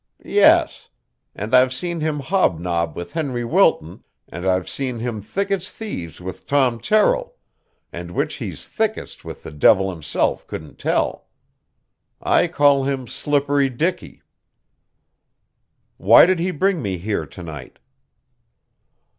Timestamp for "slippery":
13.05-13.69